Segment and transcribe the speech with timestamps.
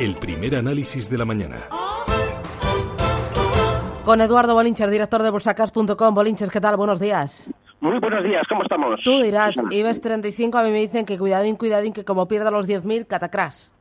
[0.00, 1.68] El primer análisis de la mañana.
[4.02, 6.14] Con Eduardo Bolinches, director de bolsacas.com.
[6.14, 6.78] Bolinches, ¿qué tal?
[6.78, 7.50] Buenos días.
[7.80, 8.98] Muy buenos días, ¿cómo estamos?
[9.04, 12.66] Tú dirás, IBEX 35, a mí me dicen que cuidadín, cuidadín, que como pierda los
[12.66, 13.74] 10.000, catacrás.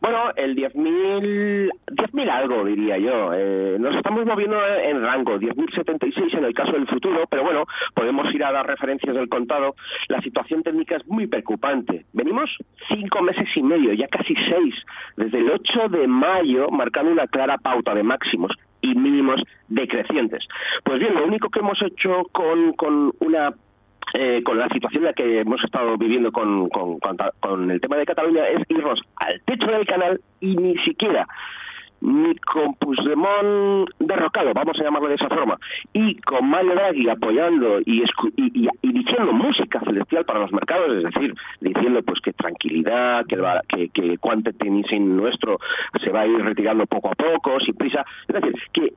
[0.00, 3.32] Bueno, el 10.000, 10.000 algo diría yo.
[3.34, 7.64] Eh, nos estamos moviendo en rango, 10.076 en el caso del futuro, pero bueno,
[7.94, 9.74] podemos ir a las referencias del contado.
[10.08, 12.04] La situación técnica es muy preocupante.
[12.12, 12.50] Venimos
[12.88, 14.74] cinco meses y medio, ya casi seis,
[15.16, 20.46] desde el 8 de mayo, marcando una clara pauta de máximos y mínimos decrecientes.
[20.84, 23.52] Pues bien, lo único que hemos hecho con, con una
[24.18, 26.98] eh, con la situación la que hemos estado viviendo con, con,
[27.40, 31.26] con, el tema de Cataluña es irnos al techo del canal y ni siquiera
[32.00, 35.58] ni con Puigdemont derrocado, vamos a llamarlo de esa forma,
[35.92, 38.04] y con Mario Draghi apoyando y,
[38.36, 43.38] y, y, diciendo música celestial para los mercados, es decir, diciendo pues que tranquilidad, que,
[43.68, 45.58] que, que quantitative nuestro
[46.02, 48.92] se va a ir retirando poco a poco, sin prisa, es decir, que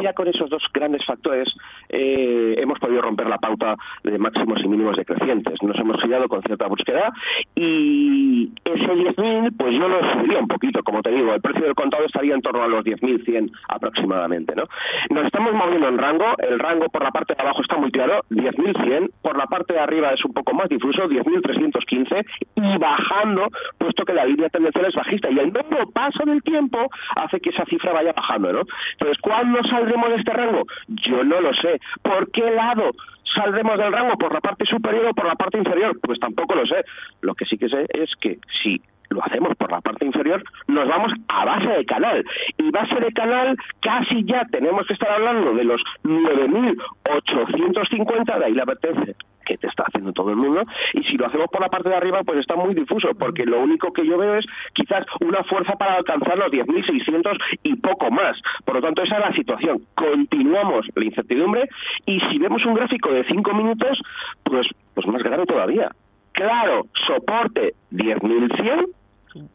[0.00, 1.48] siquiera con esos dos grandes factores
[1.88, 5.62] eh, hemos podido romper la pauta de máximos y mínimos decrecientes.
[5.62, 7.12] Nos hemos fijado con cierta búsqueda
[7.54, 11.74] y ese 10.000, pues yo lo subiría un poquito, como te digo, el precio del
[11.74, 14.54] contado estaría en torno a los 10.100 aproximadamente.
[14.56, 14.64] ¿no?
[15.10, 18.22] Nos estamos moviendo en rango, el rango por la parte de abajo está muy claro,
[18.30, 22.24] 10.100, por la parte de arriba es un poco más difuso, 10.315,
[22.56, 26.78] y bajando, puesto que la línea tendencial es bajista, y el nuevo paso del tiempo
[27.16, 28.52] hace que esa cifra vaya bajando.
[28.52, 28.62] ¿no?
[28.92, 29.60] Entonces, ¿cuándo
[29.90, 30.66] saldremos de este rango?
[30.88, 31.80] Yo no lo sé.
[32.02, 32.90] ¿Por qué lado?
[33.32, 35.96] saldremos del rango por la parte superior o por la parte inferior?
[36.02, 36.84] Pues tampoco lo sé.
[37.20, 40.88] Lo que sí que sé es que si lo hacemos por la parte inferior, nos
[40.88, 42.24] vamos a base de canal.
[42.58, 48.54] Y base de canal casi ya tenemos que estar hablando de los 9.850, de ahí
[48.54, 50.62] la apetece que te está haciendo todo el mundo.
[50.94, 53.60] Y si lo hacemos por la parte de arriba pues está muy difuso porque lo
[53.60, 58.36] único que yo veo es quizás una fuerza para alcanzar los 10.600 y poco más.
[58.64, 59.82] Por lo tanto esa es la situación.
[59.94, 61.68] Continuamos la incertidumbre
[62.06, 64.00] y si vemos un gráfico de 5 minutos
[64.42, 65.90] pues pues más grave todavía.
[66.32, 68.99] Claro soporte 10.100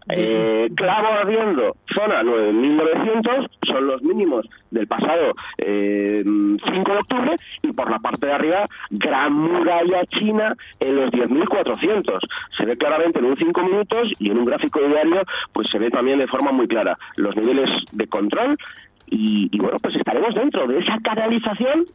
[0.10, 7.72] eh, clavo ardiendo, zona 9.900, son los mínimos del pasado eh, 5 de octubre, y
[7.72, 12.20] por la parte de arriba, gran muralla china en los 10.400.
[12.58, 15.22] Se ve claramente en un 5 minutos y en un gráfico diario,
[15.54, 18.58] pues se ve también de forma muy clara los niveles de control.
[19.08, 21.86] Y, y bueno, pues estaremos dentro de esa canalización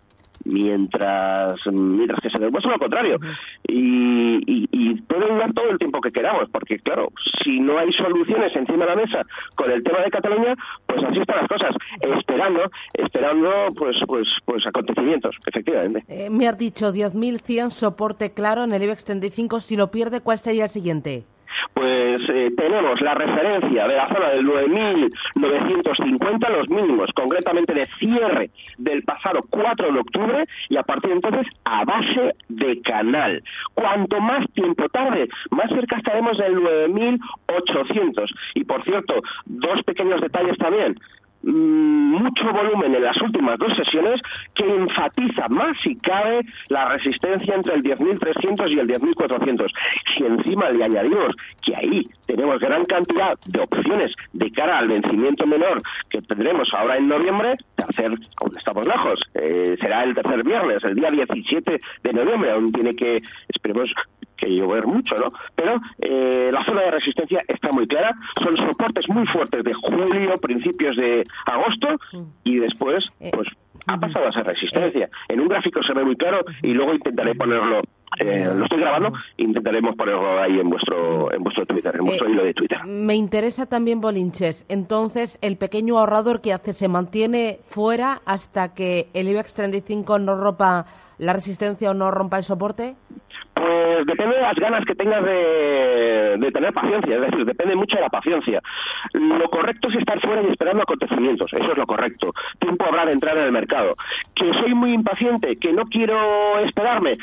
[0.44, 3.18] mientras mientras que se demuestra lo contrario.
[3.66, 7.08] Y, y, y puede durar todo el tiempo que queramos porque claro
[7.42, 9.22] si no hay soluciones encima de la mesa
[9.54, 10.54] con el tema de Cataluña
[10.86, 16.04] pues así están las cosas esperando esperando pues pues pues acontecimientos efectivamente.
[16.08, 20.38] Eh, me has dicho 10.100 soporte claro en el IBEX 35 si lo pierde ¿cuál
[20.38, 21.24] sería el siguiente?
[21.74, 28.50] Pues eh, tenemos la referencia de la zona del 9.950, los mínimos concretamente de cierre
[28.78, 33.42] del pasado 4 de octubre y a partir de entonces a base de canal.
[33.74, 38.26] Cuanto más tiempo tarde, más cerca estaremos del 9.800.
[38.54, 40.96] Y por cierto, dos pequeños detalles también.
[41.42, 44.20] Mm, mucho volumen en las últimas dos sesiones
[44.54, 49.66] que enfatiza más si cabe la resistencia entre el 10.300 y el 10.400.
[50.16, 55.46] Si encima le añadimos que ahí tenemos gran cantidad de opciones de cara al vencimiento
[55.46, 55.80] menor
[56.10, 60.94] que tendremos ahora en noviembre, tercer, aún estamos lejos, eh, será el tercer viernes, el
[60.94, 63.90] día 17 de noviembre, aún tiene que, esperemos
[64.40, 65.32] que llover mucho, ¿no?
[65.54, 70.38] Pero eh, la zona de resistencia está muy clara, son soportes muy fuertes de julio,
[70.38, 71.88] principios de agosto
[72.44, 73.48] y después, eh, pues
[73.86, 75.08] ha pasado a ser resistencia.
[75.28, 77.82] En un gráfico se ve muy claro y luego intentaré ponerlo
[78.18, 82.44] eh, lo estoy grabando, intentaremos ponerlo ahí en vuestro, en vuestro Twitter, en vuestro hilo
[82.44, 82.78] de Twitter.
[82.84, 84.66] Me interesa también Bolinches.
[84.68, 90.34] Entonces, ¿el pequeño ahorrador que hace se mantiene fuera hasta que el IBEX 35 no
[90.34, 90.86] rompa
[91.18, 92.96] la resistencia o no rompa el soporte?
[94.00, 97.96] Pues depende de las ganas que tengas de, de, tener paciencia, es decir, depende mucho
[97.96, 98.62] de la paciencia.
[99.12, 102.32] Lo correcto es estar fuera y esperando acontecimientos, eso es lo correcto.
[102.58, 103.96] Tiempo habrá de entrar en el mercado.
[104.34, 106.16] Que soy muy impaciente, que no quiero
[106.60, 107.18] esperarme,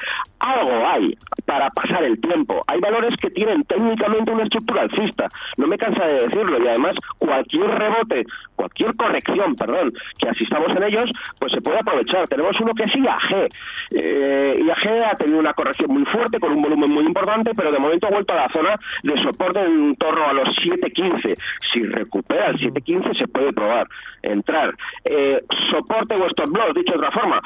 [0.48, 2.64] algo hay para pasar el tiempo.
[2.68, 5.28] Hay valores que tienen técnicamente una estructura alcista,
[5.58, 10.84] no me cansa de decirlo, y además cualquier rebote, cualquier corrección, perdón, que asistamos en
[10.84, 12.28] ellos, pues se puede aprovechar.
[12.28, 13.50] Tenemos uno que es IAG.
[13.92, 17.80] Eh, IAG ha tenido una corrección muy fuerte, con un volumen muy importante, pero de
[17.80, 21.36] momento ha vuelto a la zona de soporte en torno a los 7.15.
[21.72, 23.88] Si recupera el 7.15 se puede probar,
[24.22, 24.76] entrar.
[25.06, 27.42] Eh, soporte o stop loss, dicho de otra forma,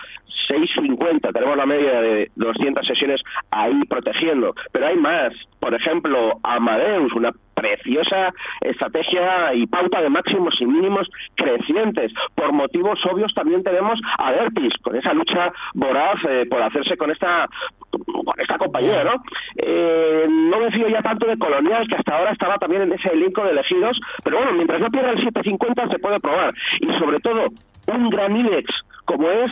[0.50, 3.22] 6.50, tenemos la media de 200 sesiones
[3.52, 5.34] ahí protegiendo, pero hay más.
[5.60, 12.12] Por ejemplo, Amadeus, una preciosa estrategia y pauta de máximos y mínimos crecientes.
[12.34, 17.12] Por motivos obvios también tenemos a Vertis, con esa lucha voraz eh, por hacerse con
[17.12, 17.48] esta
[17.92, 19.24] con esta compañía, ¿no?
[19.58, 23.44] Eh, no me ya tanto de Colonial, que hasta ahora estaba también en ese elenco
[23.44, 26.54] de elegidos, pero bueno, mientras no pierda el 750 se puede probar.
[26.80, 27.48] Y sobre todo,
[27.88, 28.72] un gran IBEX
[29.06, 29.50] como es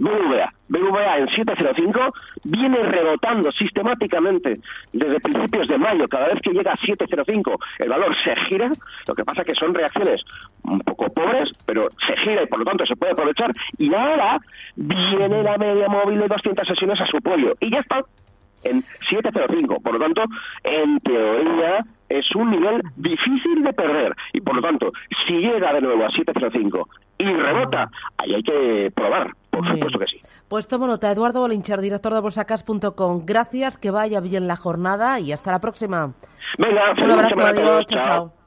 [0.00, 0.50] BVA.
[0.68, 2.14] BVA en 705
[2.44, 4.58] viene rebotando sistemáticamente
[4.92, 6.08] desde principios de mayo.
[6.08, 8.70] Cada vez que llega a 705 el valor se gira.
[9.06, 10.22] Lo que pasa que son reacciones
[10.64, 13.52] un poco pobres, pero se gira y por lo tanto se puede aprovechar.
[13.76, 14.38] Y ahora
[14.74, 17.54] viene la media móvil de 200 sesiones a su pollo.
[17.60, 18.00] Y ya está
[18.64, 19.80] en 705.
[19.80, 20.24] Por lo tanto,
[20.64, 24.14] en teoría es un nivel difícil de perder.
[24.32, 24.92] Y por lo tanto,
[25.26, 26.88] si llega de nuevo a 705
[27.18, 29.30] y rebota, ahí hay que probar.
[29.60, 30.20] Por supuesto que sí.
[30.48, 33.24] Pues tomo nota, Eduardo Bolincher, director de bolsacas.com.
[33.24, 36.12] Gracias, que vaya bien la jornada y hasta la próxima.
[36.58, 38.04] Venga, un abrazo, adiós, chao.
[38.04, 38.39] chao.